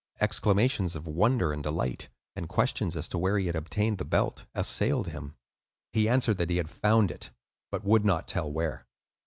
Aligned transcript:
Exclamations 0.19 0.95
of 0.95 1.05
wonder 1.05 1.53
and 1.53 1.61
delight, 1.61 2.09
and 2.35 2.49
questions 2.49 2.95
as 2.95 3.07
to 3.07 3.19
where 3.19 3.37
he 3.37 3.45
had 3.45 3.55
obtained 3.55 3.99
the 3.99 4.03
belt, 4.03 4.45
assailed 4.55 5.09
him. 5.09 5.35
He 5.93 6.09
answered 6.09 6.39
that 6.39 6.49
he 6.49 6.57
had 6.57 6.71
"found" 6.71 7.11
it, 7.11 7.29
but 7.69 7.83
would 7.85 8.03
not 8.03 8.27
tell 8.27 8.51
where. 8.51 8.87